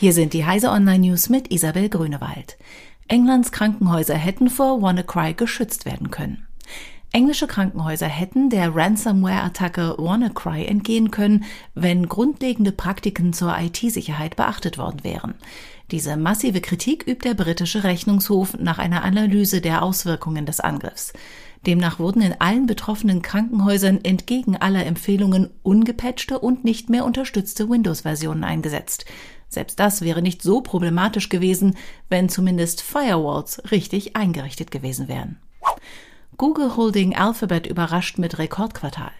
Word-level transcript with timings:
Hier 0.00 0.12
sind 0.12 0.32
die 0.32 0.44
Heise 0.44 0.70
Online 0.70 1.08
News 1.08 1.28
mit 1.28 1.50
Isabel 1.50 1.88
Grünewald. 1.88 2.56
Englands 3.08 3.50
Krankenhäuser 3.50 4.14
hätten 4.14 4.48
vor 4.48 4.80
WannaCry 4.80 5.34
geschützt 5.34 5.86
werden 5.86 6.12
können. 6.12 6.46
Englische 7.10 7.48
Krankenhäuser 7.48 8.06
hätten 8.06 8.48
der 8.48 8.76
Ransomware-Attacke 8.76 9.96
WannaCry 9.98 10.66
entgehen 10.66 11.10
können, 11.10 11.42
wenn 11.74 12.08
grundlegende 12.08 12.70
Praktiken 12.70 13.32
zur 13.32 13.58
IT-Sicherheit 13.58 14.36
beachtet 14.36 14.78
worden 14.78 15.02
wären. 15.02 15.34
Diese 15.90 16.16
massive 16.16 16.60
Kritik 16.60 17.04
übt 17.08 17.28
der 17.28 17.34
britische 17.34 17.82
Rechnungshof 17.82 18.56
nach 18.56 18.78
einer 18.78 19.02
Analyse 19.02 19.60
der 19.60 19.82
Auswirkungen 19.82 20.46
des 20.46 20.60
Angriffs. 20.60 21.12
Demnach 21.66 21.98
wurden 21.98 22.22
in 22.22 22.40
allen 22.40 22.66
betroffenen 22.66 23.20
Krankenhäusern 23.20 24.04
entgegen 24.04 24.56
aller 24.56 24.86
Empfehlungen 24.86 25.50
ungepatchte 25.64 26.38
und 26.38 26.62
nicht 26.62 26.88
mehr 26.88 27.04
unterstützte 27.04 27.68
Windows-Versionen 27.68 28.44
eingesetzt. 28.44 29.06
Selbst 29.48 29.80
das 29.80 30.02
wäre 30.02 30.22
nicht 30.22 30.42
so 30.42 30.60
problematisch 30.60 31.28
gewesen, 31.28 31.76
wenn 32.08 32.28
zumindest 32.28 32.82
Firewalls 32.82 33.62
richtig 33.70 34.16
eingerichtet 34.16 34.70
gewesen 34.70 35.08
wären. 35.08 35.38
Google 36.36 36.76
Holding 36.76 37.16
Alphabet 37.16 37.66
überrascht 37.66 38.18
mit 38.18 38.38
Rekordquartal. 38.38 39.10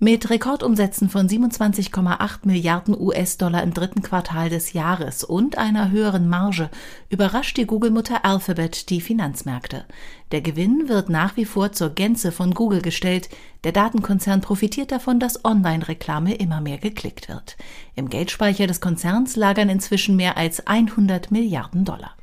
Mit 0.00 0.28
Rekordumsätzen 0.28 1.08
von 1.08 1.28
27,8 1.28 2.40
Milliarden 2.42 3.00
US-Dollar 3.00 3.62
im 3.62 3.72
dritten 3.72 4.02
Quartal 4.02 4.50
des 4.50 4.72
Jahres 4.72 5.22
und 5.22 5.56
einer 5.56 5.92
höheren 5.92 6.28
Marge 6.28 6.68
überrascht 7.10 7.56
die 7.56 7.64
Google-Mutter 7.64 8.24
Alphabet 8.24 8.90
die 8.90 9.00
Finanzmärkte. 9.00 9.84
Der 10.32 10.40
Gewinn 10.40 10.88
wird 10.88 11.10
nach 11.10 11.36
wie 11.36 11.44
vor 11.44 11.70
zur 11.70 11.90
Gänze 11.90 12.32
von 12.32 12.54
Google 12.54 12.82
gestellt. 12.82 13.28
Der 13.62 13.70
Datenkonzern 13.70 14.40
profitiert 14.40 14.90
davon, 14.90 15.20
dass 15.20 15.44
Online-Reklame 15.44 16.34
immer 16.34 16.60
mehr 16.60 16.78
geklickt 16.78 17.28
wird. 17.28 17.56
Im 17.94 18.10
Geldspeicher 18.10 18.66
des 18.66 18.80
Konzerns 18.80 19.36
lagern 19.36 19.68
inzwischen 19.68 20.16
mehr 20.16 20.36
als 20.36 20.66
100 20.66 21.30
Milliarden 21.30 21.84
Dollar. 21.84 22.16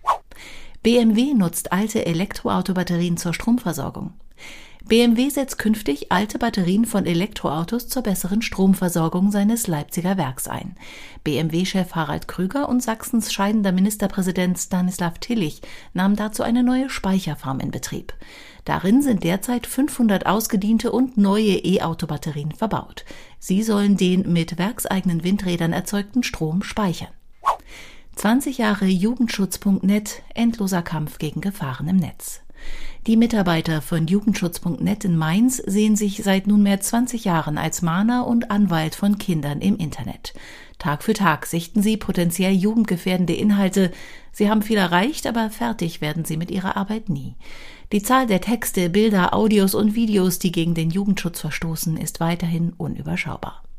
BMW 0.84 1.36
nutzt 1.36 1.72
alte 1.72 2.08
Elektroautobatterien 2.08 3.16
zur 3.16 3.36
Stromversorgung. 3.36 4.14
BMW 4.88 5.30
setzt 5.30 5.60
künftig 5.60 6.12
alte 6.12 6.40
Batterien 6.40 6.86
von 6.86 7.06
Elektroautos 7.06 7.88
zur 7.88 8.02
besseren 8.02 8.42
Stromversorgung 8.42 9.30
seines 9.30 9.68
Leipziger 9.68 10.18
Werks 10.18 10.48
ein. 10.48 10.76
BMW-Chef 11.24 11.94
Harald 11.94 12.28
Krüger 12.28 12.68
und 12.68 12.82
Sachsens 12.82 13.32
scheidender 13.32 13.72
Ministerpräsident 13.72 14.58
Stanislav 14.58 15.20
Tillich 15.20 15.62
nahmen 15.94 16.16
dazu 16.16 16.42
eine 16.42 16.64
neue 16.64 16.90
Speicherfarm 16.90 17.60
in 17.60 17.70
Betrieb. 17.70 18.16
Darin 18.66 19.04
sind 19.04 19.24
derzeit 19.24 19.68
500 19.68 20.26
ausgediente 20.26 20.92
und 20.92 21.16
neue 21.16 21.58
E-Auto-Batterien 21.58 22.54
verbaut. 22.54 23.06
Sie 23.38 23.62
sollen 23.62 23.98
den 23.98 24.34
mit 24.34 24.58
werkseigenen 24.58 25.24
Windrädern 25.24 25.74
erzeugten 25.74 26.24
Strom 26.24 26.64
speichern. 26.64 27.12
20 28.16 28.58
Jahre 28.58 28.86
Jugendschutz.net, 28.86 30.22
endloser 30.36 30.82
Kampf 30.82 31.18
gegen 31.18 31.42
Gefahren 31.42 31.88
im 31.88 31.98
Netz. 31.98 32.42
Die 33.08 33.18
Mitarbeiter 33.18 33.82
von 33.82 34.06
Jugendschutz.net 34.06 35.06
in 35.06 35.18
Mainz 35.18 35.58
sehen 35.58 35.96
sich 35.96 36.22
seit 36.24 36.46
nunmehr 36.46 36.80
20 36.80 37.26
Jahren 37.26 37.58
als 37.58 37.82
Mahner 37.82 38.28
und 38.28 38.52
Anwalt 38.52 38.94
von 38.94 39.18
Kindern 39.18 39.60
im 39.60 39.78
Internet. 39.78 40.36
Tag 40.78 41.04
für 41.04 41.14
Tag 41.14 41.48
sichten 41.48 41.82
sie 41.82 41.98
potenziell 41.98 42.54
jugendgefährdende 42.54 43.34
Inhalte. 43.34 43.92
Sie 44.32 44.50
haben 44.50 44.62
viel 44.62 44.78
erreicht, 44.78 45.26
aber 45.26 45.50
fertig 45.50 46.02
werden 46.02 46.26
sie 46.26 46.38
mit 46.38 46.52
ihrer 46.52 46.78
Arbeit 46.78 47.10
nie. 47.10 47.36
Die 47.92 48.04
Zahl 48.04 48.28
der 48.28 48.42
Texte, 48.42 48.90
Bilder, 48.90 49.34
Audios 49.34 49.74
und 49.74 49.96
Videos, 49.96 50.38
die 50.38 50.52
gegen 50.52 50.76
den 50.76 50.92
Jugendschutz 50.92 51.40
verstoßen, 51.40 51.98
ist 51.98 52.20
weiterhin 52.20 52.74
unüberschaubar. 52.78 53.64